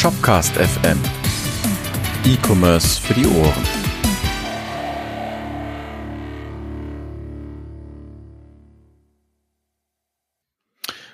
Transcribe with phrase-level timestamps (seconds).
[0.00, 0.98] Shopcast FM.
[2.24, 3.52] E-Commerce für die Ohren.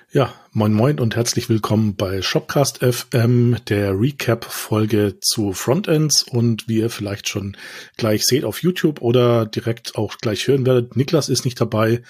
[0.09, 6.77] Ja, moin moin und herzlich willkommen bei Shopcast FM, der Recap-Folge zu Frontends und wie
[6.77, 7.57] ihr vielleicht schon
[7.97, 12.03] gleich seht auf YouTube oder direkt auch gleich hören werdet, Niklas ist nicht dabei.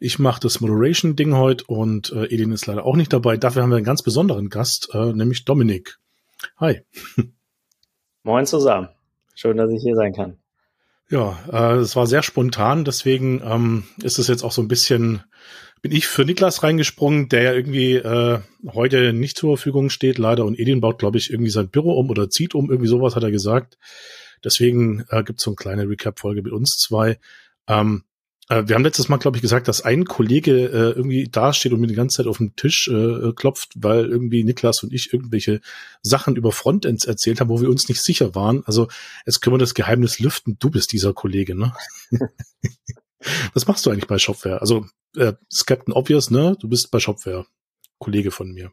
[0.00, 3.36] Ich mache das Moderation-Ding heute und äh, Edin ist leider auch nicht dabei.
[3.36, 6.00] Dafür haben wir einen ganz besonderen Gast, äh, nämlich Dominik.
[6.58, 6.82] Hi.
[8.22, 8.88] Moin zusammen.
[9.34, 10.38] Schön, dass ich hier sein kann.
[11.10, 15.22] Ja, äh, es war sehr spontan, deswegen ähm, ist es jetzt auch so ein bisschen,
[15.80, 20.44] bin ich für Niklas reingesprungen, der ja irgendwie äh, heute nicht zur Verfügung steht, leider.
[20.44, 23.22] Und Edin baut, glaube ich, irgendwie sein Büro um oder zieht um, irgendwie sowas hat
[23.22, 23.78] er gesagt.
[24.44, 27.18] Deswegen äh, gibt es so eine kleine Recap-Folge mit uns zwei.
[27.66, 28.17] Ähm, äh,
[28.50, 31.86] wir haben letztes Mal, glaube ich, gesagt, dass ein Kollege äh, irgendwie dasteht und mir
[31.86, 35.60] die ganze Zeit auf den Tisch äh, klopft, weil irgendwie Niklas und ich irgendwelche
[36.02, 38.62] Sachen über Frontends erzählt haben, wo wir uns nicht sicher waren.
[38.64, 38.88] Also
[39.26, 40.56] jetzt können wir das Geheimnis lüften.
[40.58, 41.74] Du bist dieser Kollege, ne?
[43.52, 44.60] Was machst du eigentlich bei Shopware?
[44.62, 46.56] Also äh, ist Captain Obvious, ne?
[46.58, 47.44] Du bist bei Shopware,
[47.98, 48.72] Kollege von mir.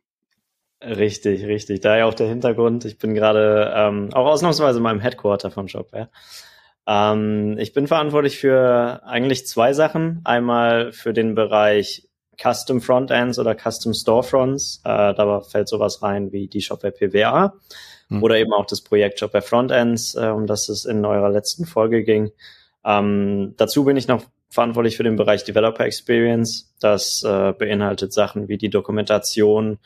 [0.82, 1.82] Richtig, richtig.
[1.82, 2.86] Daher auch der Hintergrund.
[2.86, 6.10] Ich bin gerade ähm, auch ausnahmsweise in meinem Headquarter von Shopware.
[6.88, 10.22] Ähm, ich bin verantwortlich für eigentlich zwei Sachen.
[10.24, 12.08] Einmal für den Bereich
[12.42, 14.82] Custom Frontends oder Custom Storefronts.
[14.84, 17.54] Äh, da fällt sowas rein wie die Shopware PWA
[18.10, 18.24] mhm.
[18.24, 22.04] oder eben auch das Projekt Shopware Frontends, äh, um das es in eurer letzten Folge
[22.04, 22.32] ging.
[22.84, 26.74] Ähm, dazu bin ich noch verantwortlich für den Bereich Developer Experience.
[26.80, 29.80] Das äh, beinhaltet Sachen wie die Dokumentation,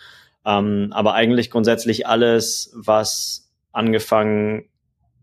[0.45, 4.66] ähm, aber eigentlich grundsätzlich alles, was angefangen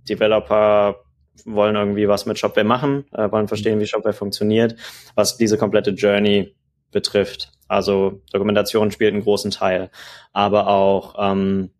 [0.08, 1.05] Developer
[1.44, 4.76] wollen irgendwie was mit Shopware machen, äh, wollen verstehen, wie Shopware funktioniert,
[5.14, 6.54] was diese komplette Journey
[6.92, 7.52] betrifft.
[7.68, 9.90] Also Dokumentation spielt einen großen Teil,
[10.32, 11.70] aber auch ähm,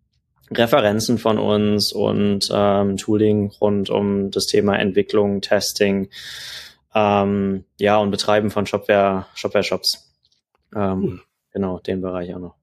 [0.51, 6.09] Referenzen von uns und ähm, Tooling rund um das Thema Entwicklung, Testing,
[6.95, 10.13] ähm, ja und Betreiben von Shopware, Shopware Shops.
[10.75, 11.23] Ähm, cool.
[11.53, 12.55] Genau, den Bereich auch noch.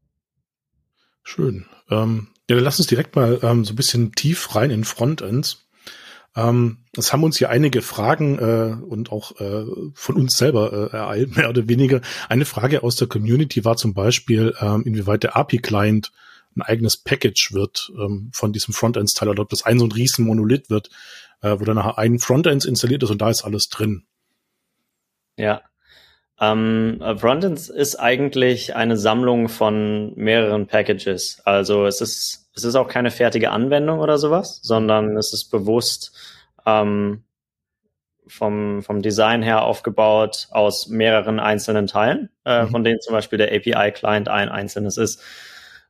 [1.24, 1.66] Schön.
[1.90, 5.62] Ähm, ja, dann lass uns direkt mal ähm, so ein bisschen tief rein in Frontends.
[6.36, 10.96] Ähm, es haben uns hier einige Fragen äh, und auch äh, von uns selber äh,
[10.96, 12.02] ereilt, mehr oder weniger.
[12.30, 16.12] Eine Frage aus der Community war zum Beispiel, ähm, inwieweit der API-Client
[16.56, 20.26] ein eigenes Package wird ähm, von diesem Frontends-Teil oder ob das ein so ein riesen
[20.26, 20.90] Monolith wird,
[21.42, 24.04] äh, wo dann nachher ein Frontends installiert ist und da ist alles drin.
[25.38, 25.62] Ja.
[26.40, 31.42] Ähm, Frontends ist eigentlich eine Sammlung von mehreren Packages.
[31.46, 36.16] Also es ist es ist auch keine fertige Anwendung oder sowas, sondern es ist bewusst
[36.66, 37.24] ähm,
[38.28, 42.69] vom, vom Design her aufgebaut aus mehreren einzelnen Teilen, äh, mhm.
[42.69, 45.22] von denen zum Beispiel der API-Client ein einzelnes ist.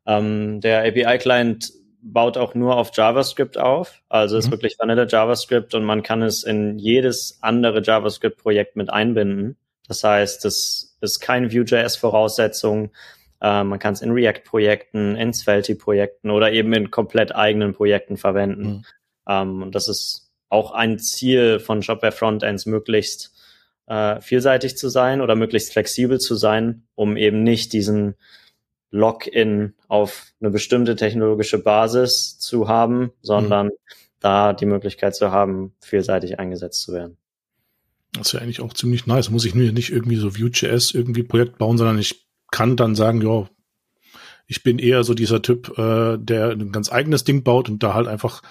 [0.06, 1.72] Ähm, der API-Client
[2.02, 4.40] baut auch nur auf JavaScript auf, also mhm.
[4.40, 9.58] ist wirklich Vanilla JavaScript und man kann es in jedes andere JavaScript-Projekt mit einbinden.
[9.88, 12.92] Das heißt, es ist kein Vue.js-Voraussetzung.
[13.44, 18.64] Äh, man kann es in React-Projekten, in Svelte-Projekten oder eben in komplett eigenen Projekten verwenden.
[18.64, 18.86] Mhm.
[19.28, 23.34] Ähm, und das ist auch ein Ziel von Shopware Frontends, möglichst
[23.88, 28.16] äh, vielseitig zu sein oder möglichst flexibel zu sein, um eben nicht diesen
[28.92, 33.72] Login auf eine bestimmte technologische Basis zu haben, sondern mhm.
[34.22, 37.18] da die Möglichkeit zu haben, vielseitig eingesetzt zu werden.
[38.14, 39.32] Das ist ja eigentlich auch ziemlich nice.
[39.32, 42.23] Muss ich nur nicht irgendwie so Vue.js irgendwie Projekt bauen, sondern ich
[42.54, 43.50] kann dann sagen, ja,
[44.46, 47.96] ich bin eher so dieser Typ, äh, der ein ganz eigenes Ding baut und da
[47.96, 48.44] halt einfach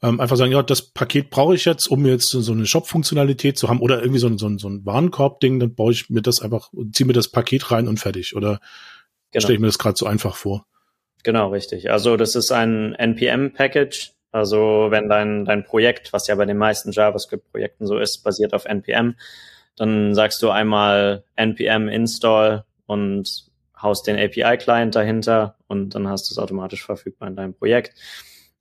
[0.00, 3.68] ähm, einfach sagen, ja, das Paket brauche ich jetzt, um jetzt so eine Shop-Funktionalität zu
[3.68, 6.40] haben oder irgendwie so ein, so ein, so ein Warenkorb-Ding, dann baue ich mir das
[6.40, 8.34] einfach, ziehe mir das Paket rein und fertig.
[8.36, 8.60] Oder
[9.30, 9.42] genau.
[9.42, 10.66] stelle ich mir das gerade so einfach vor?
[11.24, 11.90] Genau, richtig.
[11.90, 14.12] Also das ist ein NPM-Package.
[14.32, 18.64] Also wenn dein, dein Projekt, was ja bei den meisten JavaScript-Projekten so ist, basiert auf
[18.64, 19.14] NPM,
[19.76, 23.46] dann sagst du einmal NPM install und
[23.80, 27.94] haust den API-Client dahinter und dann hast du es automatisch verfügbar in deinem Projekt.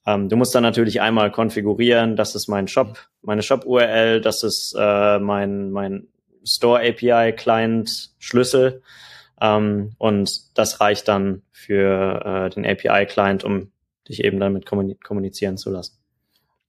[0.06, 4.76] Ähm, du musst dann natürlich einmal konfigurieren, das ist mein Shop, meine Shop-URL, das ist
[4.78, 6.08] äh, mein, mein
[6.44, 8.82] Store-API-Client-Schlüssel
[9.40, 13.72] ähm, und das reicht dann für äh, den API-Client, um
[14.08, 16.02] dich eben damit kommunizieren zu lassen.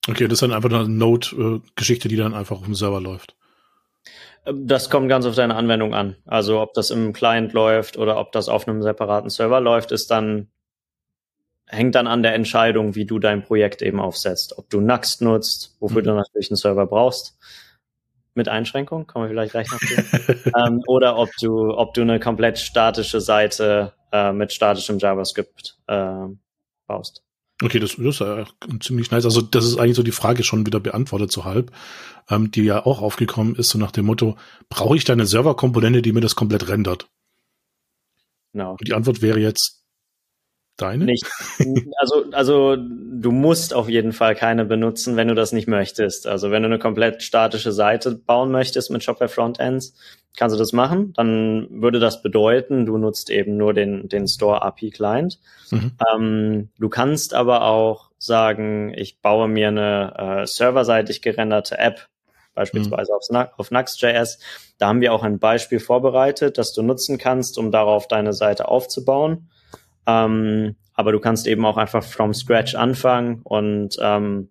[0.09, 3.35] Okay, das ist dann einfach eine Node-Geschichte, die dann einfach auf dem Server läuft.
[4.45, 6.17] Das kommt ganz auf deine Anwendung an.
[6.27, 10.11] Also ob das im Client läuft oder ob das auf einem separaten Server läuft, ist
[10.11, 10.49] dann
[11.67, 14.59] hängt dann an der Entscheidung, wie du dein Projekt eben aufsetzt.
[14.59, 16.07] Ob du Nuxt nutzt, wofür mhm.
[16.07, 17.39] du natürlich einen Server brauchst,
[18.35, 20.51] mit Einschränkung, kommen wir vielleicht gleich noch zu.
[20.57, 26.27] ähm, oder ob du, ob du eine komplett statische Seite äh, mit statischem JavaScript äh,
[26.87, 27.23] baust.
[27.63, 28.45] Okay, das, ist ja
[28.81, 29.25] ziemlich nice.
[29.25, 31.73] Also das ist eigentlich so die Frage schon wieder beantwortet so halb,
[32.29, 34.37] ähm, die ja auch aufgekommen ist, so nach dem Motto,
[34.69, 37.09] brauche ich da eine Serverkomponente, die mir das komplett rendert?
[38.53, 38.73] Genau.
[38.73, 39.82] Und die Antwort wäre jetzt
[40.77, 41.05] Deine?
[41.05, 41.27] Nicht.
[41.99, 46.27] Also, also du musst auf jeden Fall keine benutzen, wenn du das nicht möchtest.
[46.27, 49.95] Also wenn du eine komplett statische Seite bauen möchtest mit Shopware Frontends,
[50.37, 51.13] kannst du das machen.
[51.15, 55.39] Dann würde das bedeuten, du nutzt eben nur den, den Store API Client.
[55.71, 55.93] Mhm.
[56.15, 62.09] Ähm, du kannst aber auch sagen, ich baue mir eine äh, serverseitig gerenderte App,
[62.55, 63.37] beispielsweise mhm.
[63.37, 64.39] auf, auf Nux.js.
[64.79, 68.69] Da haben wir auch ein Beispiel vorbereitet, das du nutzen kannst, um darauf deine Seite
[68.69, 69.49] aufzubauen.
[70.07, 74.49] Ähm, aber du kannst eben auch einfach from scratch anfangen und ähm,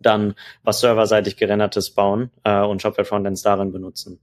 [0.00, 4.20] dann was serverseitig gerendertes bauen äh, und Shopware Frontends darin benutzen.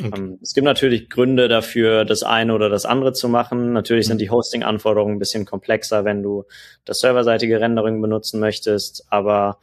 [0.00, 0.10] Okay.
[0.16, 3.72] Ähm, es gibt natürlich Gründe dafür, das eine oder das andere zu machen.
[3.72, 4.10] Natürlich mhm.
[4.10, 6.44] sind die Hosting-Anforderungen ein bisschen komplexer, wenn du
[6.84, 9.58] das serverseitige Rendering benutzen möchtest, aber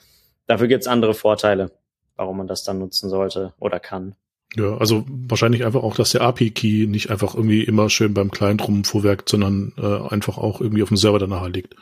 [0.48, 1.72] dafür gibt es andere Vorteile,
[2.16, 4.16] warum man das dann nutzen sollte oder kann.
[4.56, 8.68] Ja, also wahrscheinlich einfach auch, dass der API-Key nicht einfach irgendwie immer schön beim Client
[8.68, 11.76] rumfuhrwerkt, sondern äh, einfach auch irgendwie auf dem Server dann nachher liegt.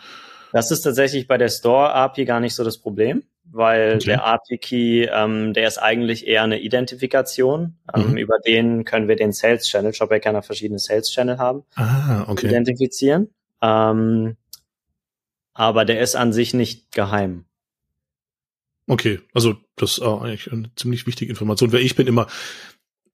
[0.52, 4.06] Das ist tatsächlich bei der Store-API gar nicht so das Problem, weil okay.
[4.06, 7.78] der API-Key, ähm, der ist eigentlich eher eine Identifikation.
[7.94, 8.18] Ähm, mhm.
[8.18, 12.48] Über den können wir den Sales-Channel, Shopware kann ja verschiedene Sales-Channel haben, ah, okay.
[12.48, 13.30] identifizieren.
[13.62, 14.38] Ähm,
[15.54, 17.46] aber der ist an sich nicht geheim.
[18.90, 22.26] Okay, also das ist eigentlich eine ziemlich wichtige Information, weil ich bin immer,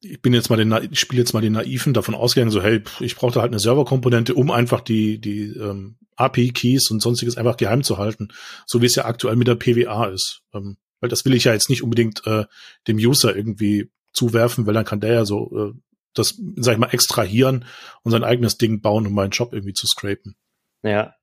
[0.02, 2.82] ich bin jetzt mal den, ich spiele jetzt mal den Naiven davon ausgegangen, so hey,
[3.02, 7.58] ich brauche da halt eine Serverkomponente, um einfach die die ähm, API-Keys und sonstiges einfach
[7.58, 8.30] geheim zu halten,
[8.66, 10.44] so wie es ja aktuell mit der PWA ist.
[10.54, 12.46] Ähm, weil das will ich ja jetzt nicht unbedingt äh,
[12.88, 15.74] dem User irgendwie zuwerfen, weil dann kann der ja so äh,
[16.14, 17.66] das, sag ich mal, extrahieren
[18.04, 20.38] und sein eigenes Ding bauen, um meinen Job irgendwie zu scrapen.
[20.84, 21.16] Ja.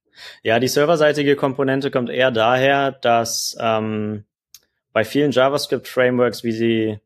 [0.42, 4.26] Ja, die serverseitige Komponente kommt eher daher, dass ähm,
[4.92, 6.98] bei vielen JavaScript-Frameworks, wie sie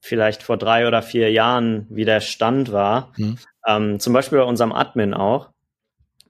[0.00, 3.38] vielleicht vor drei oder vier Jahren wie der Stand war, mhm.
[3.66, 5.50] ähm, zum Beispiel bei unserem Admin auch,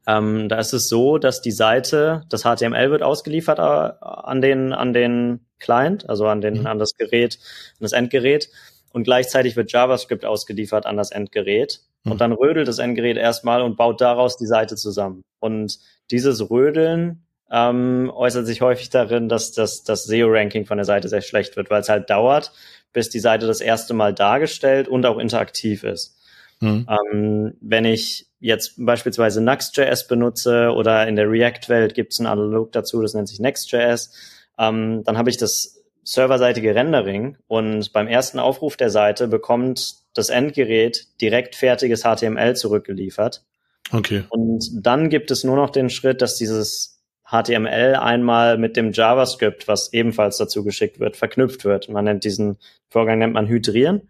[0.06, 4.73] ähm, da ist es so, dass die Seite, das HTML wird ausgeliefert äh, an den,
[4.73, 6.67] an den Client, also an den, mhm.
[6.67, 7.39] an das Gerät,
[7.73, 8.51] an das Endgerät.
[8.93, 11.81] Und gleichzeitig wird JavaScript ausgeliefert an das Endgerät.
[12.05, 12.12] Mhm.
[12.12, 15.23] Und dann rödelt das Endgerät erstmal und baut daraus die Seite zusammen.
[15.41, 15.79] Und
[16.11, 21.20] dieses Rödeln ähm, äußert sich häufig darin, dass das, das SEO-Ranking von der Seite sehr
[21.20, 22.52] schlecht wird, weil es halt dauert,
[22.93, 26.19] bis die Seite das erste Mal dargestellt und auch interaktiv ist.
[26.61, 26.87] Mhm.
[26.88, 32.73] Ähm, wenn ich jetzt beispielsweise Nuxt.js benutze oder in der React-Welt gibt es ein Analog
[32.73, 34.12] dazu, das nennt sich Next.js,
[34.58, 40.29] ähm, dann habe ich das serverseitige Rendering und beim ersten Aufruf der Seite bekommt das
[40.29, 43.43] Endgerät direkt fertiges HTML zurückgeliefert.
[43.91, 44.25] Okay.
[44.29, 46.94] Und dann gibt es nur noch den Schritt, dass dieses
[47.34, 51.88] HTML einmal mit dem JavaScript, was ebenfalls dazu geschickt wird, verknüpft wird.
[51.88, 52.58] Man nennt diesen
[52.88, 54.08] Vorgang nennt man Hydrieren.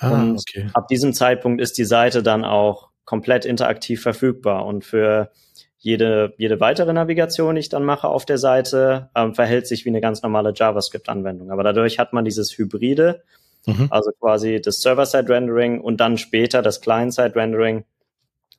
[0.00, 0.68] Ah, und okay.
[0.74, 5.30] ab diesem Zeitpunkt ist die Seite dann auch komplett interaktiv verfügbar und für
[5.78, 9.90] jede, jede weitere Navigation, die ich dann mache auf der Seite, ähm, verhält sich wie
[9.90, 11.52] eine ganz normale JavaScript-Anwendung.
[11.52, 13.22] Aber dadurch hat man dieses Hybride,
[13.66, 13.86] mhm.
[13.90, 17.84] also quasi das Server-Side-Rendering und dann später das Client-Side-Rendering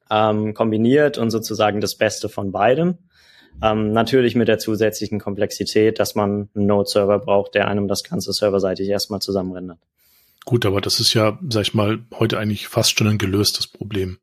[0.10, 2.98] ähm, kombiniert und sozusagen das Beste von beidem.
[3.62, 8.32] Ähm, natürlich mit der zusätzlichen Komplexität, dass man einen Node-Server braucht, der einem das Ganze
[8.32, 9.80] serverseitig erstmal zusammenrendert.
[10.46, 14.20] Gut, aber das ist ja, sag ich mal, heute eigentlich fast schon ein gelöstes Problem.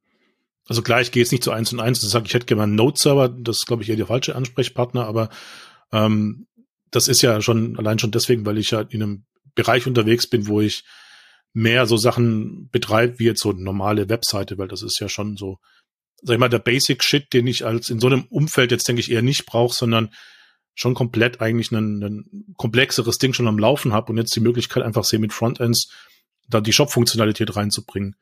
[0.67, 2.63] Also klar, ich gehe jetzt nicht zu eins und eins und sage, ich hätte gerne
[2.63, 5.29] einen Node-Server, das ist, glaube ich, eher der falsche Ansprechpartner, aber
[5.93, 6.47] ähm,
[6.91, 9.25] das ist ja schon allein schon deswegen, weil ich ja in einem
[9.55, 10.85] Bereich unterwegs bin, wo ich
[11.53, 15.37] mehr so Sachen betreibe, wie jetzt so eine normale Webseite, weil das ist ja schon
[15.37, 15.59] so
[16.23, 19.01] sag ich mal, der Basic Shit, den ich als in so einem Umfeld jetzt denke
[19.01, 20.11] ich eher nicht brauche, sondern
[20.75, 24.83] schon komplett eigentlich ein, ein komplexeres Ding schon am Laufen habe und jetzt die Möglichkeit
[24.83, 25.93] einfach sehe mit Frontends
[26.49, 28.17] da die Shop-Funktionalität reinzubringen.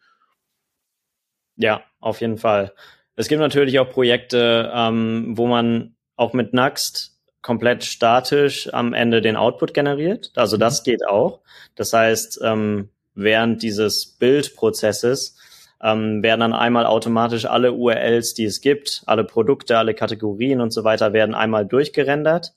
[1.57, 2.73] Ja, auf jeden Fall.
[3.17, 9.21] Es gibt natürlich auch Projekte, ähm, wo man auch mit Nuxt komplett statisch am Ende
[9.21, 10.31] den Output generiert.
[10.37, 10.85] Also das mhm.
[10.85, 11.41] geht auch.
[11.75, 15.37] Das heißt, ähm, während dieses Bildprozesses
[15.83, 20.73] ähm, werden dann einmal automatisch alle URLs, die es gibt, alle Produkte, alle Kategorien und
[20.73, 22.55] so weiter, werden einmal durchgerendert.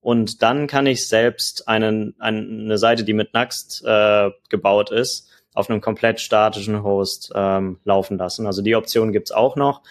[0.00, 5.68] Und dann kann ich selbst einen, eine Seite, die mit Nuxt äh, gebaut ist, auf
[5.68, 8.46] einem komplett statischen Host ähm, laufen lassen.
[8.46, 9.82] Also die Option gibt's auch noch,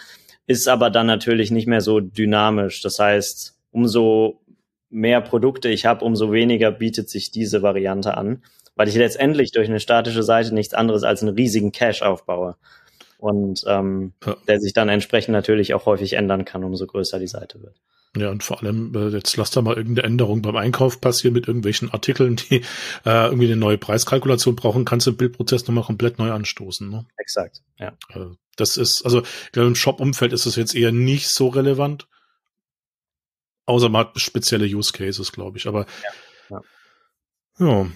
[0.48, 2.82] ist aber dann natürlich nicht mehr so dynamisch.
[2.82, 4.42] Das heißt, umso
[4.90, 8.42] mehr Produkte ich habe, umso weniger bietet sich diese Variante an
[8.80, 12.56] weil ich letztendlich durch eine statische Seite nichts anderes als einen riesigen Cache aufbaue.
[13.18, 14.38] Und ähm, ja.
[14.48, 17.76] der sich dann entsprechend natürlich auch häufig ändern kann, umso größer die Seite wird.
[18.16, 21.46] Ja, und vor allem, äh, jetzt lass da mal irgendeine Änderung beim Einkauf passieren mit
[21.46, 22.62] irgendwelchen Artikeln, die
[23.06, 26.90] äh, irgendwie eine neue Preiskalkulation brauchen, kannst du den Bildprozess nochmal komplett neu anstoßen.
[26.90, 27.06] Ne?
[27.18, 27.90] Exakt, ja.
[28.14, 32.08] Äh, das ist, also ich glaube, im Shop-Umfeld ist das jetzt eher nicht so relevant.
[33.66, 35.68] Außer man hat spezielle Use Cases, glaube ich.
[35.68, 35.86] Aber
[36.50, 36.62] ja.
[37.60, 37.68] ja.
[37.68, 37.88] ja.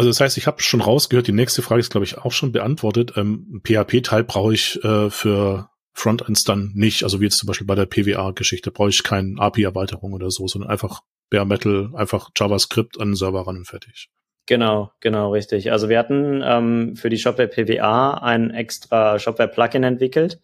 [0.00, 2.52] Also das heißt, ich habe schon rausgehört, die nächste Frage ist, glaube ich, auch schon
[2.52, 3.12] beantwortet.
[3.18, 7.74] Ähm, PHP-Teil brauche ich äh, für Frontends dann nicht, also wie jetzt zum Beispiel bei
[7.74, 13.08] der PWA-Geschichte, brauche ich keine API-Erweiterung oder so, sondern einfach Bare Metal, einfach JavaScript an
[13.08, 14.08] den Server ran und fertig.
[14.46, 15.70] Genau, genau, richtig.
[15.70, 20.40] Also wir hatten ähm, für die Shopware PWA ein extra Shopware-Plugin entwickelt,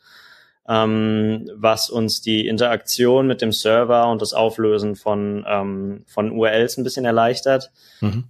[0.68, 6.76] ähm, was uns die Interaktion mit dem Server und das Auflösen von, ähm, von URLs
[6.76, 7.70] ein bisschen erleichtert.
[8.02, 8.24] Mhm.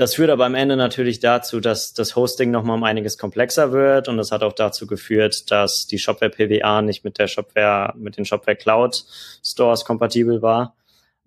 [0.00, 4.08] Das führt aber am Ende natürlich dazu, dass das Hosting nochmal um einiges komplexer wird
[4.08, 8.16] und das hat auch dazu geführt, dass die Shopware PWA nicht mit der Shopware, mit
[8.16, 9.04] den Shopware Cloud
[9.44, 10.74] Stores kompatibel war.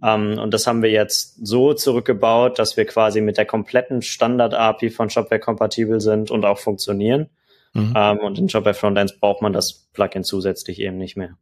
[0.01, 4.01] Um, ähm, und das haben wir jetzt so zurückgebaut, dass wir quasi mit der kompletten
[4.01, 7.30] Standard-API von Shopware kompatibel sind und auch funktionieren.
[7.74, 7.89] Mhm.
[7.89, 11.38] Um, ähm, und in Shopware Frontends braucht man das Plugin zusätzlich eben nicht mehr.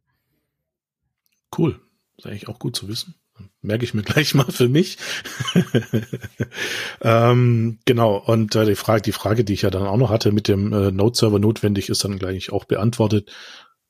[1.56, 1.80] Cool.
[2.18, 3.14] Das ist eigentlich auch gut zu wissen.
[3.60, 4.98] Merke ich mir gleich mal für mich.
[7.00, 10.32] ähm, genau, und äh, die, Frage, die Frage, die ich ja dann auch noch hatte
[10.32, 13.32] mit dem äh, Node-Server notwendig, ist dann gleich auch beantwortet.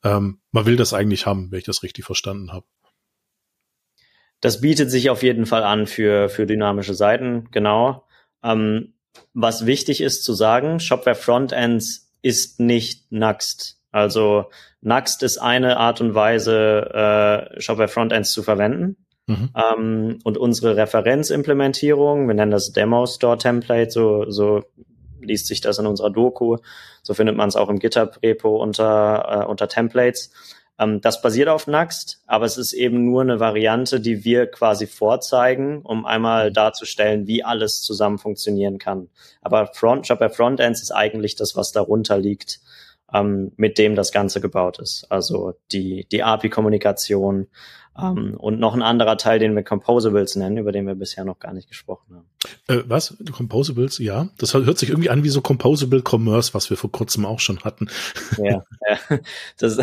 [0.04, 2.66] Ähm, man will das eigentlich haben, wenn ich das richtig verstanden habe.
[4.40, 8.06] Das bietet sich auf jeden Fall an für, für dynamische Seiten, genau.
[8.42, 8.94] Ähm,
[9.34, 13.78] was wichtig ist zu sagen, Shopware Frontends ist nicht Nuxt.
[13.92, 18.96] Also Nuxt ist eine Art und Weise, äh, Shopware Frontends zu verwenden.
[19.26, 19.50] Mhm.
[19.54, 24.62] Ähm, und unsere Referenzimplementierung, wir nennen das Demo Store Template, so, so
[25.20, 26.58] liest sich das in unserer Doku,
[27.02, 30.32] so findet man es auch im GitHub-Repo unter, äh, unter Templates.
[30.78, 34.86] Ähm, das basiert auf Nuxt, aber es ist eben nur eine Variante, die wir quasi
[34.86, 39.08] vorzeigen, um einmal darzustellen, wie alles zusammen funktionieren kann.
[39.40, 42.60] Aber Front, bei Frontends ist eigentlich das, was darunter liegt,
[43.12, 45.06] ähm, mit dem das Ganze gebaut ist.
[45.10, 47.48] Also die, die API-Kommunikation,
[47.94, 51.24] um, ähm, und noch ein anderer Teil, den wir Composables nennen, über den wir bisher
[51.24, 52.26] noch gar nicht gesprochen haben.
[52.68, 53.16] Äh, was?
[53.30, 54.28] Composables, ja.
[54.38, 57.60] Das hört sich irgendwie an wie so Composable Commerce, was wir vor kurzem auch schon
[57.60, 57.88] hatten.
[58.38, 59.18] Ja, ja.
[59.58, 59.78] Das,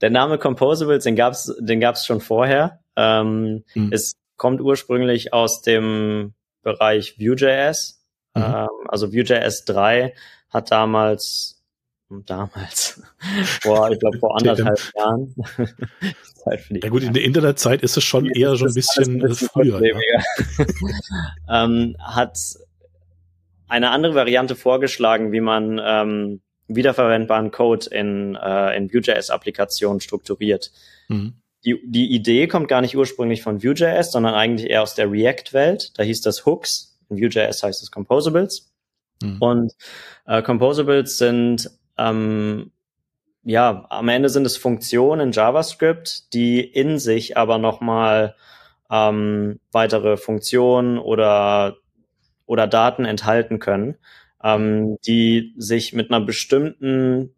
[0.00, 2.80] der Name Composables, den gab's, den gab's schon vorher.
[2.96, 3.92] Ähm, mhm.
[3.92, 8.00] Es kommt ursprünglich aus dem Bereich Vue.js.
[8.34, 8.42] Mhm.
[8.42, 10.14] Ähm, also Vue.js 3
[10.50, 11.59] hat damals
[12.10, 13.00] damals,
[13.62, 15.34] vor, ich glaube, vor anderthalb Jahren.
[16.70, 19.48] ja gut, in der Internetzeit ist es schon ja, eher so ein bisschen, ein bisschen
[19.48, 19.80] früher.
[19.82, 20.64] Ja.
[21.64, 22.38] ähm, hat
[23.68, 30.72] eine andere Variante vorgeschlagen, wie man ähm, wiederverwendbaren Code in, äh, in Vue.js-Applikationen strukturiert.
[31.08, 31.34] Mhm.
[31.64, 35.98] Die, die Idee kommt gar nicht ursprünglich von Vue.js, sondern eigentlich eher aus der React-Welt.
[35.98, 36.98] Da hieß das Hooks.
[37.10, 38.72] In Vue.js heißt es Composables.
[39.22, 39.36] Mhm.
[39.40, 39.72] Und
[40.26, 42.72] äh, Composables sind ähm,
[43.42, 48.34] ja, am Ende sind es Funktionen in JavaScript, die in sich aber nochmal
[48.90, 51.76] ähm, weitere Funktionen oder,
[52.46, 53.96] oder Daten enthalten können,
[54.42, 57.34] ähm, die sich mit einer bestimmten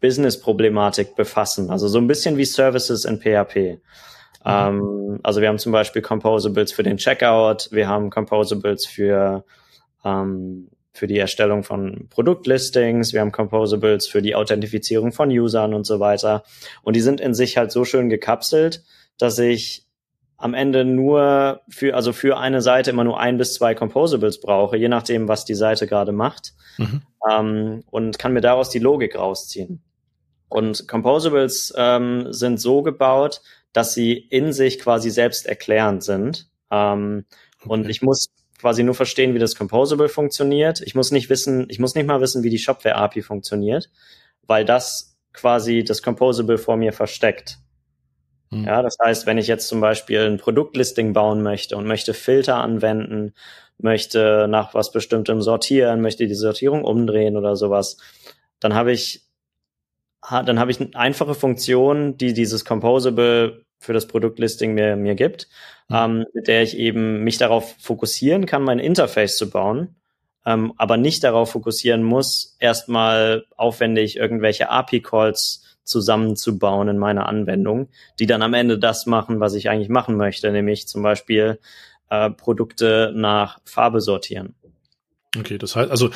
[0.00, 1.70] Business-Problematik befassen.
[1.70, 3.56] Also so ein bisschen wie Services in PHP.
[3.56, 3.80] Mhm.
[4.44, 9.44] Ähm, also wir haben zum Beispiel Composables für den Checkout, wir haben Composables für
[10.04, 15.86] ähm, für die Erstellung von Produktlistings, wir haben Composables für die Authentifizierung von Usern und
[15.86, 16.42] so weiter.
[16.82, 18.82] Und die sind in sich halt so schön gekapselt,
[19.16, 19.84] dass ich
[20.36, 24.76] am Ende nur für, also für eine Seite immer nur ein bis zwei Composables brauche,
[24.76, 26.54] je nachdem, was die Seite gerade macht.
[26.78, 27.02] Mhm.
[27.30, 29.82] Ähm, und kann mir daraus die Logik rausziehen.
[30.48, 36.48] Und Composables ähm, sind so gebaut, dass sie in sich quasi selbst erklärend sind.
[36.70, 37.24] Ähm,
[37.60, 37.68] okay.
[37.68, 38.28] Und ich muss
[38.58, 40.80] quasi nur verstehen, wie das Composable funktioniert.
[40.80, 43.90] Ich muss nicht wissen, ich muss nicht mal wissen, wie die Shopware API funktioniert,
[44.46, 47.58] weil das quasi das Composable vor mir versteckt.
[48.50, 48.64] Mhm.
[48.64, 52.56] Ja, das heißt, wenn ich jetzt zum Beispiel ein Produktlisting bauen möchte und möchte Filter
[52.56, 53.34] anwenden,
[53.78, 57.98] möchte nach was Bestimmtem sortieren, möchte die Sortierung umdrehen oder sowas,
[58.60, 59.24] dann habe ich
[60.30, 65.48] dann habe ich einfache Funktionen, die dieses Composable für das Produktlisting mir, mir gibt,
[65.88, 65.96] mhm.
[65.96, 69.96] ähm, mit der ich eben mich darauf fokussieren kann, mein Interface zu bauen,
[70.44, 78.26] ähm, aber nicht darauf fokussieren muss, erstmal aufwendig irgendwelche API-Calls zusammenzubauen in meiner Anwendung, die
[78.26, 81.58] dann am Ende das machen, was ich eigentlich machen möchte, nämlich zum Beispiel
[82.10, 84.54] äh, Produkte nach Farbe sortieren.
[85.36, 86.10] Okay, das heißt also,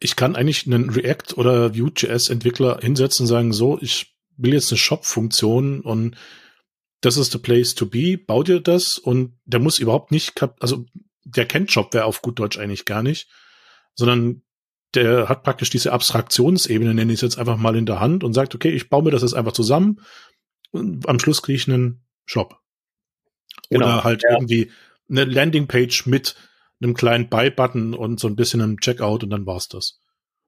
[0.00, 4.70] ich kann eigentlich einen React oder Vue.js Entwickler hinsetzen und sagen, so, ich will jetzt
[4.70, 6.16] eine Shop-Funktion und
[7.04, 10.84] das ist the place to be, bau dir das und der muss überhaupt nicht, also
[11.24, 13.28] der kennt Shopware auf gut Deutsch eigentlich gar nicht,
[13.94, 14.42] sondern
[14.94, 18.32] der hat praktisch diese Abstraktionsebene, nenne ich es jetzt einfach mal in der Hand und
[18.32, 20.00] sagt, okay, ich baue mir das jetzt einfach zusammen
[20.70, 22.60] und am Schluss kriege ich einen Shop.
[23.70, 24.32] Genau, Oder halt ja.
[24.32, 24.70] irgendwie
[25.08, 26.36] eine Landingpage mit
[26.80, 30.00] einem kleinen Buy-Button und so ein bisschen einem Checkout und dann war's das.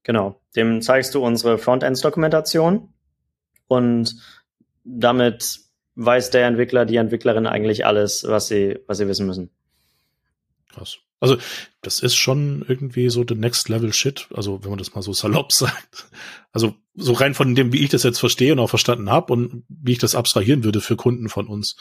[0.03, 0.41] Genau.
[0.55, 2.93] Dem zeigst du unsere Frontends-Dokumentation
[3.67, 4.15] und
[4.85, 5.66] damit
[5.97, 9.51] weiß der Entwickler, die Entwicklerin eigentlich alles, was sie, was sie wissen müssen.
[10.73, 10.99] Krass.
[11.19, 11.39] Also,
[11.81, 14.29] das ist schon irgendwie so the next level shit.
[14.35, 16.07] Also, wenn man das mal so salopp sagt.
[16.53, 19.65] Also, so rein von dem, wie ich das jetzt verstehe und auch verstanden habe und
[19.69, 21.77] wie ich das abstrahieren würde für Kunden von uns.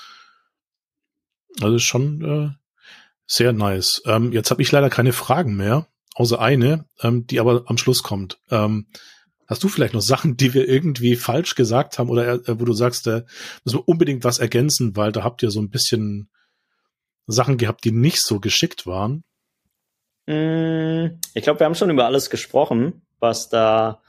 [1.62, 2.50] Also, schon äh,
[3.28, 4.02] sehr nice.
[4.06, 8.04] Ähm, jetzt habe ich leider keine Fragen mehr, außer eine, ähm, die aber am Schluss
[8.04, 8.40] kommt.
[8.50, 8.88] Ähm,
[9.48, 12.74] hast du vielleicht noch Sachen, die wir irgendwie falsch gesagt haben oder äh, wo du
[12.74, 13.24] sagst, da äh,
[13.64, 16.30] müssen wir unbedingt was ergänzen, weil da habt ihr so ein bisschen
[17.28, 19.24] Sachen gehabt, die nicht so geschickt waren?
[20.28, 24.02] Mm, ich glaube, wir haben schon über alles gesprochen, was da,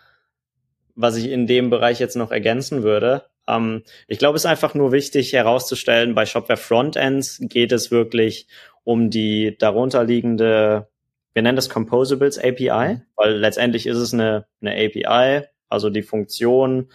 [0.95, 3.27] was ich in dem Bereich jetzt noch ergänzen würde.
[3.47, 8.47] Ähm, ich glaube, es ist einfach nur wichtig herauszustellen, bei Shopware Frontends geht es wirklich
[8.85, 10.89] um die darunterliegende,
[11.37, 13.03] wir nennen das Composables API, mhm.
[13.15, 16.89] weil letztendlich ist es eine, eine API, also die Funktion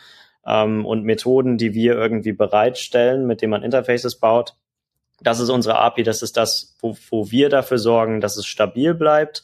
[0.48, 4.56] ähm, und Methoden, die wir irgendwie bereitstellen, mit denen man Interfaces baut.
[5.22, 8.96] Das ist unsere API, das ist das, wo, wo wir dafür sorgen, dass es stabil
[8.96, 9.44] bleibt.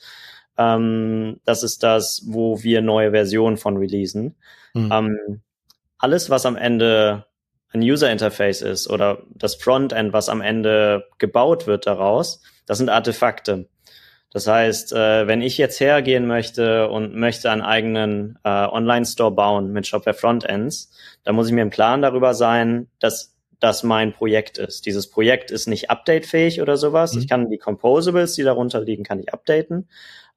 [0.57, 4.35] Ähm, das ist das, wo wir neue Versionen von releasen.
[4.73, 4.91] Mhm.
[4.91, 5.41] Ähm,
[5.99, 7.27] alles, was am Ende
[7.71, 12.89] ein User Interface ist oder das Frontend, was am Ende gebaut wird daraus, das sind
[12.89, 13.69] Artefakte.
[14.31, 19.71] Das heißt, äh, wenn ich jetzt hergehen möchte und möchte einen eigenen äh, Online-Store bauen
[19.71, 20.91] mit Shopware Frontends,
[21.23, 24.85] dann muss ich mir im Klaren darüber sein, dass das mein Projekt ist.
[24.85, 27.13] Dieses Projekt ist nicht updatefähig oder sowas.
[27.13, 27.19] Mhm.
[27.21, 29.89] Ich kann die Composables, die darunter liegen, kann ich updaten.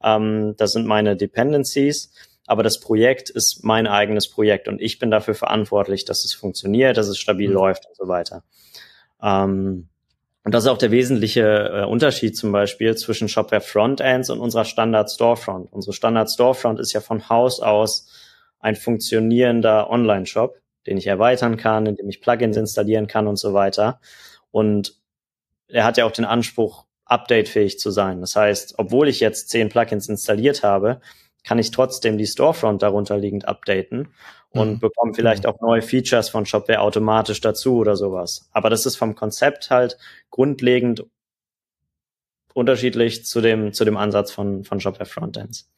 [0.03, 2.13] Ähm, das sind meine Dependencies
[2.51, 6.97] aber das Projekt ist mein eigenes Projekt und ich bin dafür verantwortlich, dass es funktioniert,
[6.97, 7.55] dass es stabil mhm.
[7.55, 8.43] läuft und so weiter.
[9.23, 9.89] Ähm,
[10.43, 14.65] und das ist auch der wesentliche äh, Unterschied zum Beispiel zwischen Shopware Frontends und unserer
[14.65, 15.71] Standard Storefront.
[15.73, 18.09] Unsere Standard Storefront ist ja von Haus aus
[18.59, 23.53] ein funktionierender Online-Shop, den ich erweitern kann, in dem ich Plugins installieren kann und so
[23.53, 24.01] weiter.
[24.51, 24.95] Und
[25.69, 28.21] er hat ja auch den Anspruch, updatefähig zu sein.
[28.21, 31.01] Das heißt, obwohl ich jetzt zehn Plugins installiert habe,
[31.45, 34.09] kann ich trotzdem die Storefront darunter liegend updaten
[34.51, 34.79] und mhm.
[34.81, 38.49] bekomme vielleicht auch neue Features von Shopware automatisch dazu oder sowas.
[38.53, 39.97] Aber das ist vom Konzept halt
[40.31, 41.05] grundlegend
[42.53, 45.71] unterschiedlich zu dem, zu dem Ansatz von, von Shopware Frontends.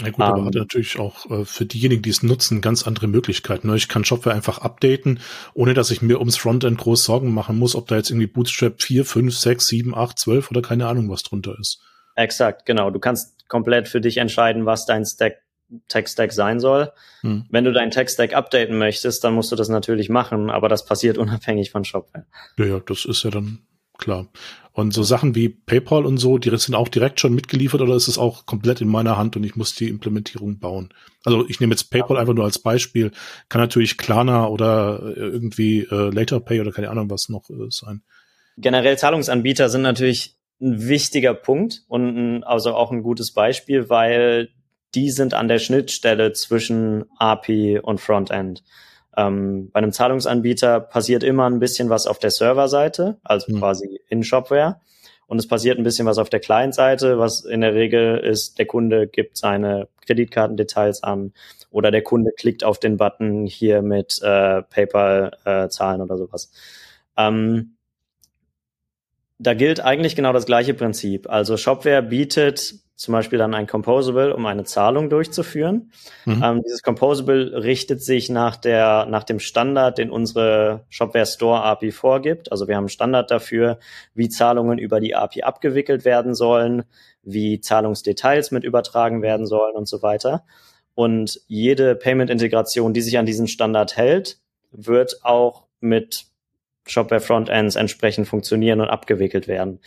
[0.00, 0.60] Ja gut, aber um, hat ähm.
[0.60, 3.68] natürlich auch äh, für diejenigen, die es nutzen, ganz andere Möglichkeiten.
[3.68, 3.76] Ne?
[3.76, 5.20] Ich kann Shopware einfach updaten,
[5.54, 8.80] ohne dass ich mir ums Frontend groß Sorgen machen muss, ob da jetzt irgendwie Bootstrap
[8.82, 11.80] 4, 5, 6, 7, 8, 12 oder keine Ahnung was drunter ist.
[12.14, 12.90] Exakt, genau.
[12.90, 15.42] Du kannst komplett für dich entscheiden, was dein Stack
[15.88, 16.92] Tech-Stack sein soll.
[17.22, 17.46] Hm.
[17.50, 21.18] Wenn du deinen Tech-Stack updaten möchtest, dann musst du das natürlich machen, aber das passiert
[21.18, 22.26] unabhängig von Shopware.
[22.58, 23.60] Ja, ja, das ist ja dann
[23.98, 24.28] klar.
[24.72, 28.08] Und so Sachen wie PayPal und so, die sind auch direkt schon mitgeliefert oder ist
[28.08, 30.94] es auch komplett in meiner Hand und ich muss die Implementierung bauen?
[31.24, 33.12] Also ich nehme jetzt PayPal einfach nur als Beispiel,
[33.50, 38.02] kann natürlich Klarna oder irgendwie äh, LaterPay oder keine Ahnung was noch äh, sein.
[38.56, 44.48] Generell Zahlungsanbieter sind natürlich ein wichtiger Punkt und ein, also auch ein gutes Beispiel, weil
[44.94, 48.62] die sind an der Schnittstelle zwischen API und Frontend.
[49.16, 53.58] Ähm, bei einem Zahlungsanbieter passiert immer ein bisschen was auf der Serverseite, also mhm.
[53.58, 54.80] quasi in Shopware.
[55.26, 58.66] Und es passiert ein bisschen was auf der Client-Seite, was in der Regel ist, der
[58.66, 61.32] Kunde gibt seine Kreditkartendetails an
[61.70, 66.52] oder der Kunde klickt auf den Button hier mit äh, PayPal äh, zahlen oder sowas.
[67.16, 67.76] Ähm,
[69.42, 71.28] da gilt eigentlich genau das gleiche Prinzip.
[71.28, 75.90] Also Shopware bietet zum Beispiel dann ein Composable, um eine Zahlung durchzuführen.
[76.24, 76.42] Mhm.
[76.44, 81.90] Ähm, dieses Composable richtet sich nach der, nach dem Standard, den unsere Shopware Store API
[81.90, 82.52] vorgibt.
[82.52, 83.80] Also wir haben einen Standard dafür,
[84.14, 86.84] wie Zahlungen über die API abgewickelt werden sollen,
[87.24, 90.44] wie Zahlungsdetails mit übertragen werden sollen und so weiter.
[90.94, 94.38] Und jede Payment-Integration, die sich an diesen Standard hält,
[94.70, 96.26] wird auch mit
[96.86, 99.80] Shopware Frontends entsprechend funktionieren und abgewickelt werden.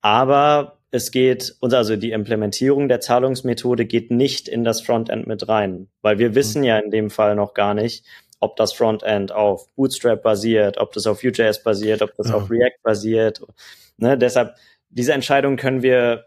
[0.00, 5.88] Aber es geht, also die Implementierung der Zahlungsmethode geht nicht in das Frontend mit rein,
[6.02, 8.04] weil wir wissen ja in dem Fall noch gar nicht,
[8.40, 12.34] ob das Frontend auf Bootstrap basiert, ob das auf Vue.js basiert, ob das ja.
[12.34, 13.42] auf React basiert.
[13.96, 14.54] Ne, deshalb,
[14.88, 16.26] diese Entscheidung können wir,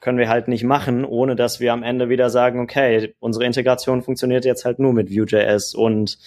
[0.00, 4.02] können wir halt nicht machen, ohne dass wir am Ende wieder sagen, okay, unsere Integration
[4.02, 6.18] funktioniert jetzt halt nur mit Vue.js und,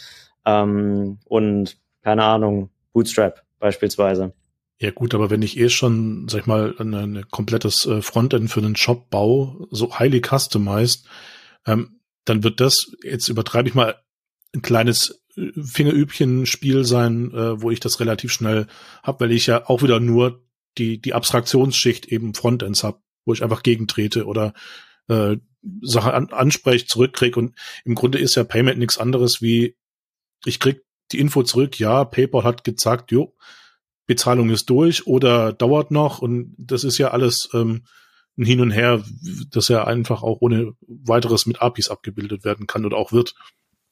[0.45, 4.33] ähm, und keine Ahnung, Bootstrap beispielsweise.
[4.79, 8.49] Ja gut, aber wenn ich eh schon, sag ich mal, ein, ein komplettes äh, Frontend
[8.49, 11.05] für einen Shop baue, so highly customized,
[11.67, 14.01] ähm, dann wird das, jetzt übertreibe ich mal,
[14.55, 18.65] ein kleines äh, Fingerübchen-Spiel sein, äh, wo ich das relativ schnell
[19.03, 20.43] hab, weil ich ja auch wieder nur
[20.79, 24.53] die, die Abstraktionsschicht eben Frontends hab, wo ich einfach gegentrete oder
[25.09, 25.37] äh,
[25.81, 27.39] Sache an, anspreche, zurückkriege.
[27.39, 29.75] Und im Grunde ist ja Payment nichts anderes wie,
[30.45, 30.81] ich krieg
[31.13, 33.33] die Info zurück, ja, PayPal hat gesagt, jo,
[34.07, 37.83] Bezahlung ist durch oder dauert noch und das ist ja alles ähm,
[38.37, 39.03] ein Hin und Her,
[39.51, 43.35] das ja einfach auch ohne weiteres mit APIs abgebildet werden kann oder auch wird.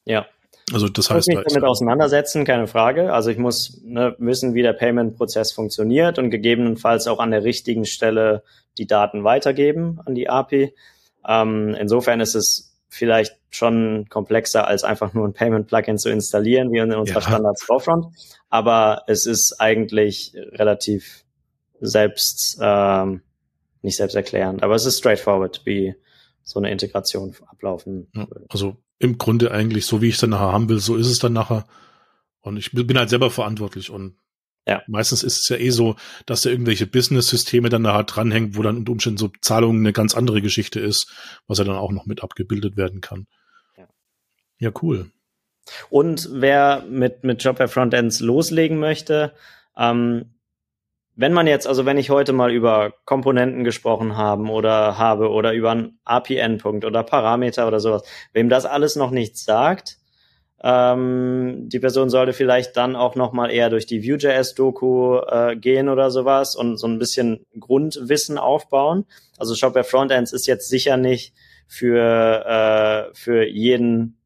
[0.06, 0.26] Ja.
[0.72, 3.12] Also das heißt, ich muss mich damit auseinandersetzen, keine Frage.
[3.12, 7.86] Also ich muss ne, wissen, wie der Payment-Prozess funktioniert und gegebenenfalls auch an der richtigen
[7.86, 8.44] Stelle
[8.78, 10.74] die Daten weitergeben an die API.
[11.28, 16.78] Ähm, insofern ist es vielleicht schon komplexer, als einfach nur ein Payment-Plugin zu installieren, wie
[16.78, 17.28] in unserer ja.
[17.28, 18.16] Standard-Storefront.
[18.50, 21.26] Aber es ist eigentlich relativ
[21.82, 23.22] selbst, ähm,
[23.82, 25.96] nicht selbsterklärend, aber es ist straightforward, wie
[26.44, 28.46] so eine Integration ablaufen würde.
[28.50, 31.20] Also im Grunde eigentlich so, wie ich es dann nachher haben will, so ist es
[31.20, 31.66] dann nachher.
[32.42, 34.18] Und ich bin halt selber verantwortlich und
[34.68, 34.82] ja.
[34.88, 38.78] meistens ist es ja eh so, dass da irgendwelche Business-Systeme dann da dranhängen, wo dann
[38.78, 41.12] unter Umständen so Zahlungen eine ganz andere Geschichte ist,
[41.48, 43.28] was ja dann auch noch mit abgebildet werden kann.
[44.60, 45.12] Ja, cool.
[45.89, 49.34] Und wer mit, mit Shopware Frontends loslegen möchte,
[49.78, 50.34] ähm,
[51.15, 55.54] wenn man jetzt, also wenn ich heute mal über Komponenten gesprochen haben oder habe oder
[55.54, 59.98] über einen API-Endpunkt oder Parameter oder sowas, wem das alles noch nichts sagt,
[60.62, 65.89] ähm, die Person sollte vielleicht dann auch noch mal eher durch die Vue.js-Doku äh, gehen
[65.89, 69.06] oder sowas und so ein bisschen Grundwissen aufbauen.
[69.38, 71.34] Also Shopware Frontends ist jetzt sicher nicht
[71.67, 74.19] für, äh, für jeden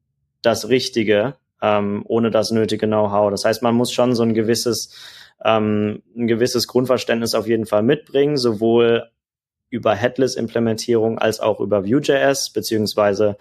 [0.43, 3.31] das Richtige, ähm, ohne das nötige Know-how.
[3.31, 4.95] Das heißt, man muss schon so ein gewisses
[5.43, 9.09] ähm, ein gewisses Grundverständnis auf jeden Fall mitbringen, sowohl
[9.69, 13.37] über Headless-Implementierung als auch über Vue.js beziehungsweise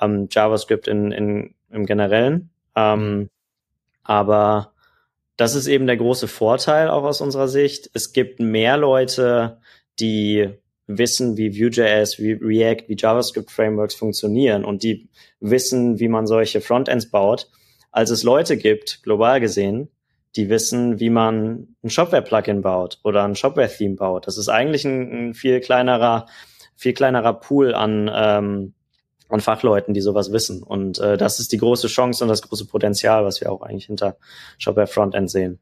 [0.00, 2.50] ähm, JavaScript in, in, im Generellen.
[2.74, 3.30] Ähm,
[4.02, 4.72] aber
[5.36, 7.90] das ist eben der große Vorteil auch aus unserer Sicht.
[7.94, 9.58] Es gibt mehr Leute,
[10.00, 10.50] die
[10.88, 17.10] wissen, wie Vue.js, wie React, wie JavaScript-Frameworks funktionieren und die wissen, wie man solche Frontends
[17.10, 17.48] baut,
[17.92, 19.90] als es Leute gibt, global gesehen,
[20.34, 24.26] die wissen, wie man ein Shopware-Plugin baut oder ein Shopware-Theme baut.
[24.26, 26.26] Das ist eigentlich ein, ein, viel kleinerer,
[26.74, 28.74] viel kleinerer Pool an, ähm,
[29.28, 30.62] an Fachleuten, die sowas wissen.
[30.62, 33.86] Und äh, das ist die große Chance und das große Potenzial, was wir auch eigentlich
[33.86, 34.16] hinter
[34.58, 35.58] Shopware Frontend sehen.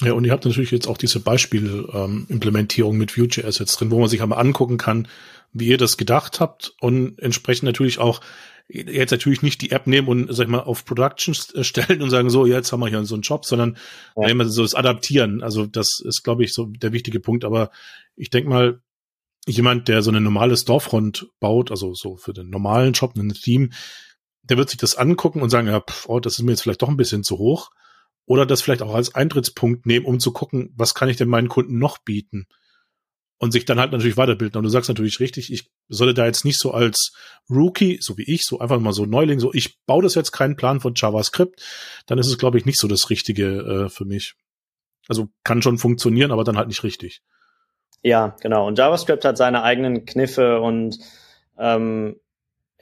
[0.00, 4.00] Ja, und ihr habt natürlich jetzt auch diese Beispielimplementierung ähm, mit Vue.js jetzt drin, wo
[4.00, 5.06] man sich einmal angucken kann,
[5.52, 8.20] wie ihr das gedacht habt und entsprechend natürlich auch
[8.68, 12.10] jetzt natürlich nicht die App nehmen und sag ich mal auf Production äh, stellen und
[12.10, 13.76] sagen so jetzt haben wir hier so einen Job, sondern
[14.16, 14.28] ja.
[14.28, 15.42] immer so das Adaptieren.
[15.42, 17.44] Also das ist glaube ich so der wichtige Punkt.
[17.44, 17.70] Aber
[18.16, 18.80] ich denke mal
[19.46, 23.72] jemand, der so eine normale Storefront baut, also so für den normalen Job, ein Team,
[24.42, 26.82] der wird sich das angucken und sagen ja, pff, oh, das ist mir jetzt vielleicht
[26.82, 27.70] doch ein bisschen zu hoch.
[28.26, 31.48] Oder das vielleicht auch als Eintrittspunkt nehmen, um zu gucken, was kann ich denn meinen
[31.48, 32.46] Kunden noch bieten?
[33.42, 34.56] und sich dann halt natürlich weiterbilden.
[34.56, 37.12] Und du sagst natürlich richtig, ich sollte da jetzt nicht so als
[37.50, 40.54] Rookie, so wie ich, so einfach mal so Neuling, so ich baue das jetzt keinen
[40.54, 41.60] Plan von JavaScript,
[42.06, 44.34] dann ist es, glaube ich, nicht so das Richtige äh, für mich.
[45.08, 47.20] Also kann schon funktionieren, aber dann halt nicht richtig.
[48.04, 48.68] Ja, genau.
[48.68, 51.00] Und JavaScript hat seine eigenen Kniffe und
[51.58, 52.20] ähm,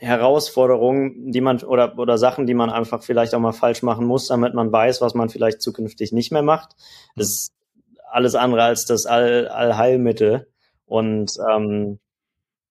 [0.01, 4.29] Herausforderungen, die man oder oder Sachen, die man einfach vielleicht auch mal falsch machen muss,
[4.29, 6.75] damit man weiß, was man vielleicht zukünftig nicht mehr macht.
[7.17, 7.33] Das mhm.
[7.33, 7.53] ist
[8.11, 10.49] alles andere als das All Allheilmittel.
[10.87, 12.01] Und ähm,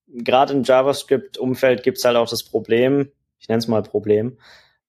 [0.08, 4.38] gerade im JavaScript-Umfeld gibt's halt auch das Problem, ich nenne es mal Problem,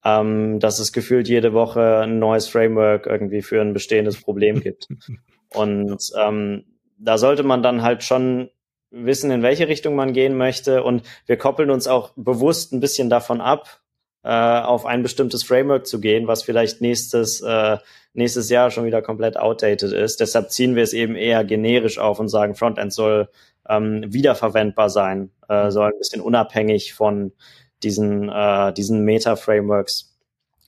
[0.04, 4.88] ähm, dass es gefühlt jede Woche ein neues Framework irgendwie für ein bestehendes Problem gibt.
[5.54, 6.64] Und ähm,
[6.96, 8.50] da sollte man dann halt schon
[8.90, 10.82] wissen, in welche Richtung man gehen möchte.
[10.82, 13.80] Und wir koppeln uns auch bewusst ein bisschen davon ab,
[14.22, 17.78] äh, auf ein bestimmtes Framework zu gehen, was vielleicht nächstes, äh,
[18.12, 20.20] nächstes Jahr schon wieder komplett outdated ist.
[20.20, 23.28] Deshalb ziehen wir es eben eher generisch auf und sagen, Frontend soll
[23.68, 25.70] ähm, wiederverwendbar sein, äh, mhm.
[25.70, 27.32] soll ein bisschen unabhängig von
[27.82, 30.14] diesen, äh, diesen Meta-Frameworks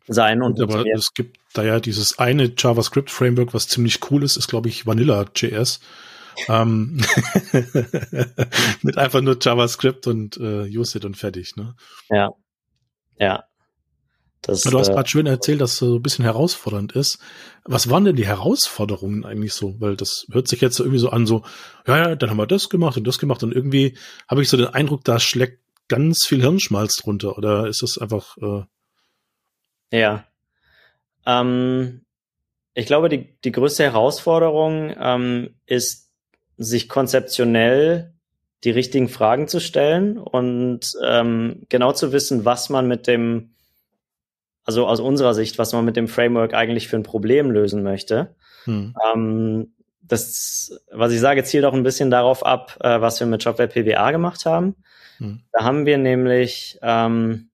[0.06, 0.42] sein.
[0.42, 4.68] Und, aber es gibt da ja dieses eine JavaScript-Framework, was ziemlich cool ist, ist, glaube
[4.68, 5.80] ich, Vanilla.js.
[6.48, 7.00] ähm,
[8.82, 11.74] mit einfach nur JavaScript und äh, use it und fertig, ne?
[12.10, 12.30] Ja.
[13.18, 13.44] Ja.
[14.42, 17.20] Das, du hast äh, gerade schön erzählt, dass es so ein bisschen herausfordernd ist.
[17.64, 19.80] Was waren denn die Herausforderungen eigentlich so?
[19.80, 21.42] Weil das hört sich jetzt irgendwie so an, so,
[21.86, 23.96] ja, ja, dann haben wir das gemacht und das gemacht und irgendwie
[24.28, 28.36] habe ich so den Eindruck, da schlägt ganz viel Hirnschmalz drunter oder ist das einfach.
[28.38, 28.64] Äh
[29.92, 30.24] ja.
[31.24, 32.04] Ähm,
[32.74, 36.10] ich glaube, die, die größte Herausforderung ähm, ist,
[36.58, 38.12] sich konzeptionell
[38.64, 43.54] die richtigen Fragen zu stellen und ähm, genau zu wissen, was man mit dem,
[44.64, 48.34] also aus unserer Sicht, was man mit dem Framework eigentlich für ein Problem lösen möchte.
[48.64, 48.94] Hm.
[49.12, 53.42] Ähm, das, was ich sage, zielt auch ein bisschen darauf ab, äh, was wir mit
[53.42, 54.76] Shopware PWA gemacht haben.
[55.18, 55.40] Hm.
[55.52, 57.48] Da haben wir nämlich, ähm,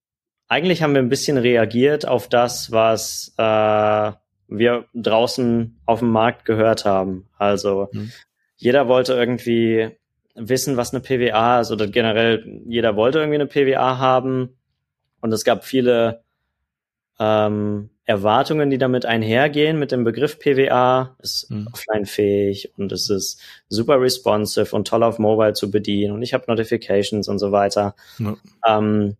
[0.47, 4.13] eigentlich haben wir ein bisschen reagiert auf das, was äh,
[4.49, 7.29] wir draußen auf dem Markt gehört haben.
[7.39, 8.13] Also hm.
[8.59, 9.97] Jeder wollte irgendwie
[10.35, 14.59] wissen, was eine PWA ist oder generell jeder wollte irgendwie eine PWA haben.
[15.21, 16.23] Und es gab viele
[17.19, 21.17] ähm, Erwartungen, die damit einhergehen mit dem Begriff PWA.
[21.19, 21.69] Es ist hm.
[21.73, 26.45] offline-fähig und es ist super responsive und toll auf Mobile zu bedienen und ich habe
[26.49, 27.95] Notifications und so weiter.
[28.19, 28.37] Ja.
[28.67, 29.17] Ähm,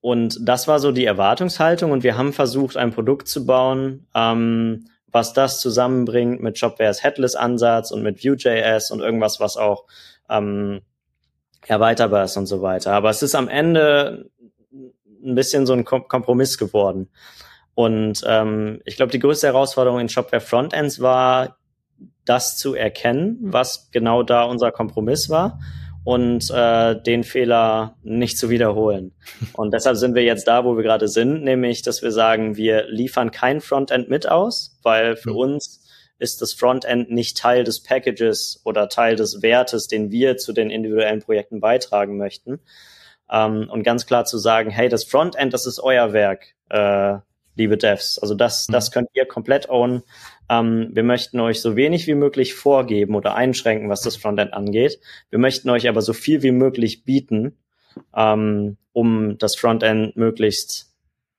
[0.00, 4.86] und das war so die Erwartungshaltung und wir haben versucht, ein Produkt zu bauen, ähm,
[5.10, 9.84] was das zusammenbringt mit Shopwares Headless-Ansatz und mit Vue.js und irgendwas, was auch
[10.28, 10.80] ähm,
[11.66, 12.92] erweiterbar ist und so weiter.
[12.92, 14.30] Aber es ist am Ende
[15.24, 17.08] ein bisschen so ein Kompromiss geworden.
[17.74, 21.58] Und ähm, ich glaube, die größte Herausforderung in Shopware Frontends war,
[22.24, 25.58] das zu erkennen, was genau da unser Kompromiss war
[26.08, 29.12] und äh, den Fehler nicht zu wiederholen.
[29.52, 32.86] Und deshalb sind wir jetzt da, wo wir gerade sind, nämlich, dass wir sagen, wir
[32.88, 35.36] liefern kein Frontend mit aus, weil für mhm.
[35.36, 35.86] uns
[36.18, 40.70] ist das Frontend nicht Teil des Packages oder Teil des Wertes, den wir zu den
[40.70, 42.60] individuellen Projekten beitragen möchten.
[43.30, 47.18] Ähm, und ganz klar zu sagen, hey, das Frontend, das ist euer Werk, äh,
[47.58, 48.18] liebe Devs.
[48.18, 48.72] Also das, mhm.
[48.72, 50.02] das könnt ihr komplett own.
[50.48, 55.00] Ähm, wir möchten euch so wenig wie möglich vorgeben oder einschränken, was das Frontend angeht.
[55.28, 57.58] Wir möchten euch aber so viel wie möglich bieten,
[58.16, 60.94] ähm, um das Frontend möglichst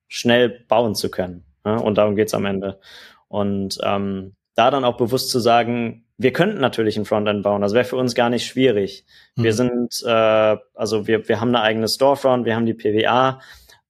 [0.08, 1.43] schnell bauen zu können.
[1.65, 1.77] Ja?
[1.77, 2.79] Und darum geht's am Ende.
[3.27, 7.62] Und ähm, da dann auch bewusst zu sagen, wir könnten natürlich ein Frontend bauen.
[7.62, 9.05] Das wäre für uns gar nicht schwierig.
[9.36, 9.43] Mhm.
[9.43, 13.39] Wir sind, äh, also wir, wir haben eine eigene Storefront, wir haben die PWA.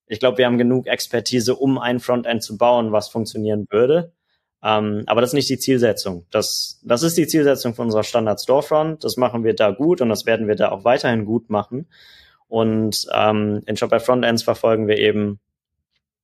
[0.10, 4.12] Ich glaube, wir haben genug Expertise, um ein Frontend zu bauen, was funktionieren würde.
[4.62, 6.26] Ähm, aber das ist nicht die Zielsetzung.
[6.32, 9.04] Das, das ist die Zielsetzung von unserer Standard Storefront.
[9.04, 11.88] Das machen wir da gut und das werden wir da auch weiterhin gut machen.
[12.48, 15.39] Und ähm, in Shopify Frontends verfolgen wir eben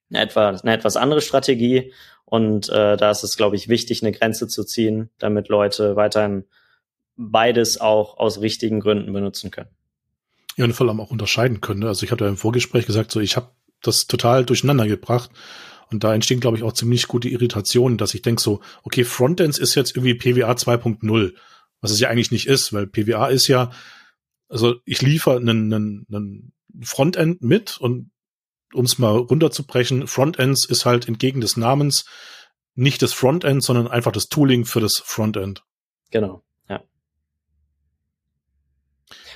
[0.09, 1.93] eine, etwa, eine etwas andere Strategie.
[2.25, 6.45] Und äh, da ist es, glaube ich, wichtig, eine Grenze zu ziehen, damit Leute weiterhin
[7.15, 9.69] beides auch aus richtigen Gründen benutzen können.
[10.57, 11.81] Ja, und vor allem auch unterscheiden können.
[11.81, 11.87] Ne?
[11.87, 13.49] Also ich habe ja im Vorgespräch gesagt, so ich habe
[13.81, 15.31] das total durcheinander gebracht
[15.91, 19.57] und da entstehen, glaube ich, auch ziemlich gute Irritationen, dass ich denke so, okay, Frontends
[19.57, 21.33] ist jetzt irgendwie PWA 2.0,
[21.81, 23.71] was es ja eigentlich nicht ist, weil PWA ist ja,
[24.49, 28.11] also ich liefere einen, einen, einen Frontend mit und
[28.73, 32.05] um es mal runterzubrechen, Frontends ist halt entgegen des Namens
[32.73, 35.63] nicht das Frontend, sondern einfach das Tooling für das Frontend.
[36.11, 36.83] Genau, ja.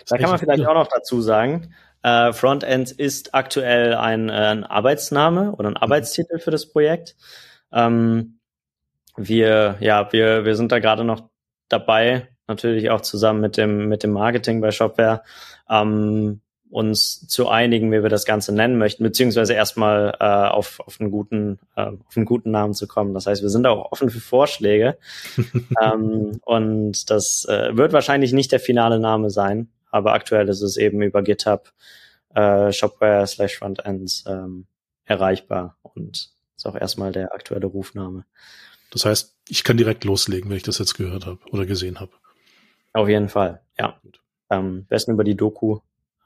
[0.07, 1.73] Da kann man vielleicht auch noch dazu sagen,
[2.03, 5.83] äh, Frontend ist aktuell ein, äh, ein Arbeitsname oder ein mhm.
[5.83, 7.15] Arbeitstitel für das Projekt.
[7.71, 8.39] Ähm,
[9.17, 11.29] wir, ja, wir, wir sind da gerade noch
[11.67, 15.23] dabei, natürlich auch zusammen mit dem, mit dem Marketing bei Shopware,
[15.69, 20.99] ähm, uns zu einigen, wie wir das Ganze nennen möchten, beziehungsweise erstmal äh, auf, auf,
[20.99, 23.13] einen guten, äh, auf einen guten Namen zu kommen.
[23.13, 24.97] Das heißt, wir sind auch offen für Vorschläge.
[25.81, 30.77] ähm, und das äh, wird wahrscheinlich nicht der finale Name sein, aber aktuell ist es
[30.77, 31.73] eben über GitHub
[32.35, 34.67] äh, Shopware slash Frontends ähm,
[35.05, 38.25] erreichbar und ist auch erstmal der aktuelle Rufname.
[38.91, 42.11] Das heißt, ich kann direkt loslegen, wenn ich das jetzt gehört habe oder gesehen habe.
[42.93, 43.99] Auf jeden Fall, ja.
[44.49, 45.79] Ähm, besten über die Doku.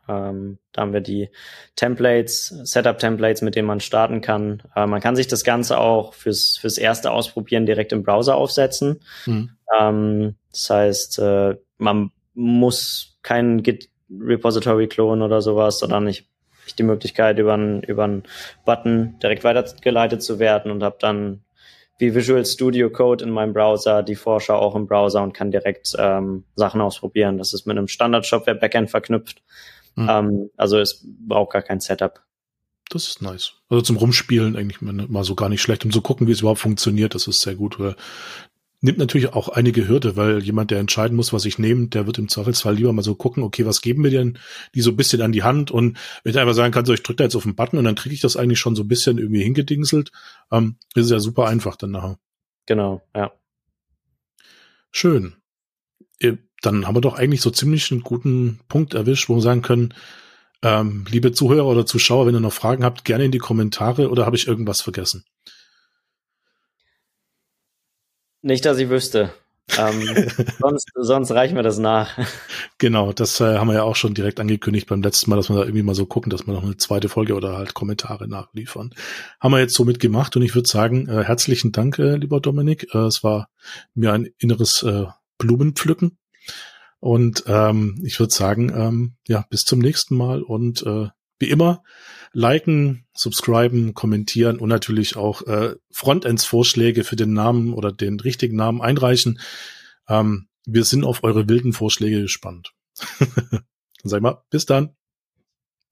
[0.08, 1.30] Ähm, da haben wir die
[1.76, 4.64] Templates, Setup-Templates, mit denen man starten kann.
[4.76, 9.02] Äh, man kann sich das Ganze auch fürs, fürs erste Ausprobieren direkt im Browser aufsetzen.
[9.26, 9.52] Mhm.
[9.78, 16.28] Ähm, das heißt, äh, man muss keinen Git Repository klonen oder sowas, sondern ich
[16.66, 18.24] ich die Möglichkeit, über einen über einen
[18.66, 21.44] Button direkt weitergeleitet zu werden und habe dann
[22.00, 25.94] wie Visual Studio Code in meinem Browser, die Vorschau auch im Browser und kann direkt
[25.98, 27.38] ähm, Sachen ausprobieren.
[27.38, 29.44] Das ist mit einem Standard-Shopware Backend verknüpft.
[29.96, 30.10] Mhm.
[30.10, 32.22] Ähm, also es braucht gar kein Setup.
[32.90, 33.54] Das ist nice.
[33.70, 36.60] Also zum Rumspielen eigentlich mal so gar nicht schlecht, um zu gucken, wie es überhaupt
[36.60, 37.16] funktioniert.
[37.16, 37.96] Das ist sehr gut, weil
[38.84, 42.18] nimmt natürlich auch einige Hürde, weil jemand, der entscheiden muss, was ich nehme, der wird
[42.18, 44.38] im Zweifelsfall lieber mal so gucken, okay, was geben wir denn
[44.76, 47.02] die so ein bisschen an die Hand und wenn ich einfach sagen kann, so ich
[47.02, 48.90] drücke da jetzt auf den Button und dann kriege ich das eigentlich schon so ein
[48.90, 50.12] bisschen irgendwie hingedingselt,
[50.52, 52.20] ähm, ist ja super einfach dann nachher.
[52.66, 53.32] Genau, ja.
[54.92, 55.36] Schön.
[56.20, 59.62] Äh, dann haben wir doch eigentlich so ziemlich einen guten Punkt erwischt, wo wir sagen
[59.62, 59.94] können,
[60.62, 64.26] ähm, liebe Zuhörer oder Zuschauer, wenn ihr noch Fragen habt, gerne in die Kommentare oder
[64.26, 65.24] habe ich irgendwas vergessen?
[68.44, 69.32] Nicht, dass ich wüsste.
[69.78, 70.02] ähm,
[70.60, 72.18] sonst, sonst reichen wir das nach.
[72.78, 75.56] Genau, das äh, haben wir ja auch schon direkt angekündigt beim letzten Mal, dass wir
[75.56, 78.94] da irgendwie mal so gucken, dass wir noch eine zweite Folge oder halt Kommentare nachliefern.
[79.40, 82.94] Haben wir jetzt somit gemacht und ich würde sagen, äh, herzlichen Dank, äh, lieber Dominik.
[82.94, 83.48] Äh, es war
[83.96, 85.06] mir ein inneres äh,
[85.38, 86.18] Blumenpflücken.
[87.00, 91.08] Und ähm, ich würde sagen, ähm, ja, bis zum nächsten Mal und äh,
[91.40, 91.82] wie immer,
[92.34, 98.82] liken, subscriben, kommentieren und natürlich auch äh, Frontends-Vorschläge für den Namen oder den richtigen Namen
[98.82, 99.40] einreichen.
[100.10, 102.74] Ähm, wir sind auf eure wilden Vorschläge gespannt.
[103.20, 103.30] dann
[104.04, 104.96] sag ich mal, bis dann.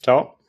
[0.02, 0.41] Ciao.